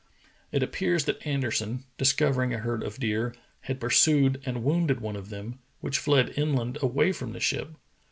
It 0.51 0.63
appears 0.63 1.05
that 1.05 1.23
Anderson, 1.27 1.83
discovering 1.99 2.55
a 2.55 2.57
herd 2.57 2.81
of 2.81 2.97
deer, 2.99 3.35
had 3.59 3.79
pursued 3.79 4.41
and 4.47 4.63
wounded 4.63 4.99
one 4.99 5.15
of 5.15 5.29
them, 5.29 5.59
which 5.79 5.99
fled 5.99 6.33
inland 6.35 6.79
away 6.81 7.11
from 7.11 7.33
the 7.33 7.39
ship. 7.39 7.75